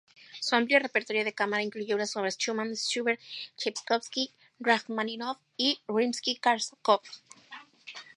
[0.39, 3.21] Su amplio repertorio de cámara incluye obras de Schumann, Schubert,
[3.55, 7.01] Chaikovski, Rajmáninov y Rimski-Kórsakov.